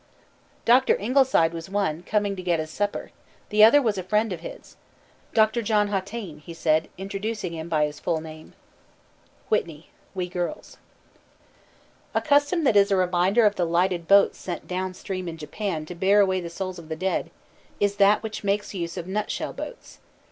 [0.65, 3.11] "Doctor Ingleside was one, coming to get his supper;
[3.49, 4.75] the other was a friend of his....
[5.35, 8.53] 'Doctor John Hautayne,' he said, introducing him by his full name."
[9.49, 10.77] WHITNEY: We Girls.
[12.15, 15.85] A custom that is a reminder of the lighted boats sent down stream in Japan
[15.85, 17.29] to bear away the souls of the dead,
[17.79, 19.99] is that which makes use of nut shell boats.